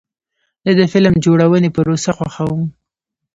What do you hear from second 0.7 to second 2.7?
د فلم جوړونې پروسه خوښوم.